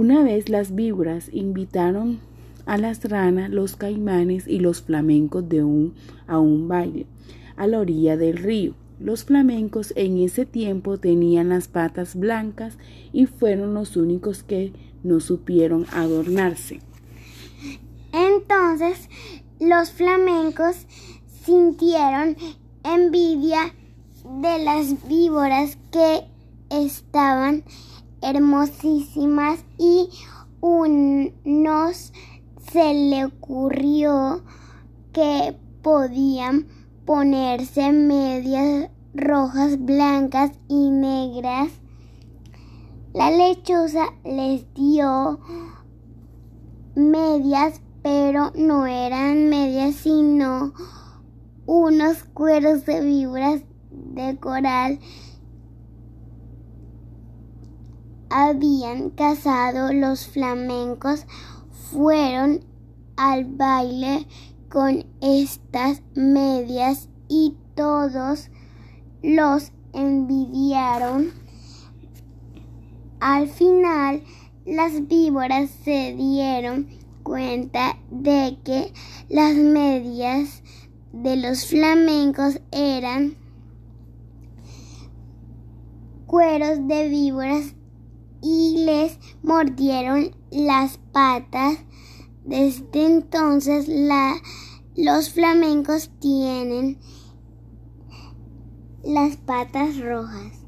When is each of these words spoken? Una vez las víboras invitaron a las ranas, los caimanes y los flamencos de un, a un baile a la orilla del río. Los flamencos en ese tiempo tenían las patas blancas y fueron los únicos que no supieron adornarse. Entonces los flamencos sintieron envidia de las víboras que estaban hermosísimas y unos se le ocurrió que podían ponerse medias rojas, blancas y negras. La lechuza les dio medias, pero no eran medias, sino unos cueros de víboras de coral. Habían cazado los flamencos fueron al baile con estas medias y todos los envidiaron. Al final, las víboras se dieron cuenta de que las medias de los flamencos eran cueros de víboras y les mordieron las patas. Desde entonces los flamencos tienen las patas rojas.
Una 0.00 0.22
vez 0.22 0.48
las 0.48 0.74
víboras 0.74 1.28
invitaron 1.30 2.20
a 2.64 2.78
las 2.78 3.04
ranas, 3.04 3.50
los 3.50 3.76
caimanes 3.76 4.48
y 4.48 4.58
los 4.58 4.80
flamencos 4.80 5.46
de 5.46 5.62
un, 5.62 5.94
a 6.26 6.38
un 6.38 6.68
baile 6.68 7.04
a 7.58 7.66
la 7.66 7.80
orilla 7.80 8.16
del 8.16 8.38
río. 8.38 8.74
Los 8.98 9.24
flamencos 9.24 9.92
en 9.96 10.16
ese 10.16 10.46
tiempo 10.46 10.96
tenían 10.96 11.50
las 11.50 11.68
patas 11.68 12.16
blancas 12.16 12.78
y 13.12 13.26
fueron 13.26 13.74
los 13.74 13.94
únicos 13.94 14.42
que 14.42 14.72
no 15.02 15.20
supieron 15.20 15.84
adornarse. 15.92 16.80
Entonces 18.14 19.06
los 19.60 19.90
flamencos 19.90 20.86
sintieron 21.44 22.38
envidia 22.84 23.74
de 24.24 24.64
las 24.64 25.06
víboras 25.06 25.76
que 25.92 26.22
estaban 26.70 27.64
hermosísimas 28.22 29.64
y 29.78 30.10
unos 30.60 32.12
se 32.72 32.94
le 32.94 33.24
ocurrió 33.24 34.42
que 35.12 35.56
podían 35.82 36.66
ponerse 37.04 37.92
medias 37.92 38.90
rojas, 39.14 39.82
blancas 39.84 40.52
y 40.68 40.90
negras. 40.90 41.68
La 43.12 43.30
lechuza 43.30 44.04
les 44.24 44.72
dio 44.74 45.40
medias, 46.94 47.80
pero 48.02 48.52
no 48.54 48.86
eran 48.86 49.48
medias, 49.48 49.96
sino 49.96 50.72
unos 51.66 52.24
cueros 52.24 52.86
de 52.86 53.00
víboras 53.00 53.62
de 53.90 54.36
coral. 54.38 55.00
Habían 58.32 59.10
cazado 59.10 59.92
los 59.92 60.28
flamencos 60.28 61.26
fueron 61.90 62.64
al 63.16 63.44
baile 63.44 64.28
con 64.68 65.04
estas 65.20 66.02
medias 66.14 67.08
y 67.28 67.56
todos 67.74 68.48
los 69.20 69.72
envidiaron. 69.92 71.32
Al 73.18 73.48
final, 73.48 74.22
las 74.64 75.08
víboras 75.08 75.68
se 75.84 76.14
dieron 76.14 76.88
cuenta 77.24 77.98
de 78.12 78.58
que 78.62 78.92
las 79.28 79.56
medias 79.56 80.62
de 81.12 81.36
los 81.36 81.66
flamencos 81.66 82.60
eran 82.70 83.34
cueros 86.26 86.86
de 86.86 87.08
víboras 87.08 87.74
y 88.42 88.84
les 88.84 89.18
mordieron 89.42 90.34
las 90.50 90.98
patas. 91.12 91.78
Desde 92.44 93.06
entonces 93.06 93.88
los 94.96 95.30
flamencos 95.30 96.10
tienen 96.20 96.98
las 99.02 99.36
patas 99.36 99.98
rojas. 99.98 100.59